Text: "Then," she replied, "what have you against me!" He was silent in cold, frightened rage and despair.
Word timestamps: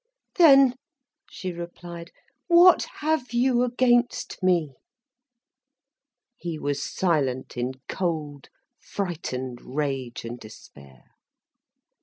"Then," 0.37 0.73
she 1.29 1.51
replied, 1.51 2.09
"what 2.47 2.87
have 3.01 3.33
you 3.33 3.61
against 3.61 4.41
me!" 4.41 4.73
He 6.35 6.57
was 6.57 6.81
silent 6.81 7.55
in 7.55 7.73
cold, 7.87 8.49
frightened 8.79 9.61
rage 9.61 10.25
and 10.25 10.39
despair. 10.39 11.03